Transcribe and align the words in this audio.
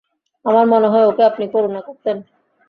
আমার 0.45 0.65
মনে 0.67 0.87
হয়, 0.87 1.05
ওকে 1.05 1.23
আপনি 1.23 1.45
করুণা 1.47 1.81
করতেন। 1.81 2.17